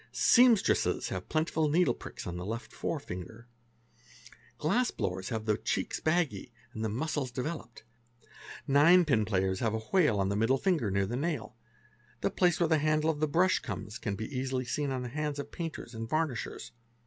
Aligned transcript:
Seamstresses 0.11 1.09
have 1.09 1.29
plentiful 1.29 1.69
needle 1.69 1.93
pricks 1.93 2.25
on 2.25 2.35
the 2.35 2.43
left 2.43 2.73
fore 2.73 2.99
ae 3.07 3.23
glass 4.57 4.89
blowers 4.89 5.29
have 5.29 5.45
the 5.45 5.57
cheeks 5.59 5.99
baggy 5.99 6.51
and 6.73 6.83
the 6.83 6.89
muscles 6.89 7.29
developed; 7.29 7.83
Nine 8.65 9.05
pin 9.05 9.25
players 9.25 9.59
have 9.59 9.75
a 9.75 9.81
wale 9.93 10.19
on 10.19 10.29
the 10.29 10.35
middle 10.35 10.57
finger 10.57 10.89
near 10.89 11.05
the 11.05 11.15
nail; 11.17 11.55
the 12.21 12.31
Bblace 12.31 12.59
where 12.59 12.67
the 12.67 12.79
handle 12.79 13.11
of 13.11 13.19
the 13.19 13.27
brush 13.27 13.59
comes 13.59 13.99
can 13.99 14.15
be 14.15 14.25
easily 14.35 14.65
seen 14.65 14.89
on 14.89 15.03
the 15.03 15.09
i) 15.09 15.11
NR 15.11 15.13
1 15.13 15.13
MAAR 15.13 15.19
ae 15.19 15.23
hands 15.23 15.37
of 15.39 15.51
painters 15.51 15.93
and 15.93 16.09
varnishers. 16.09 16.71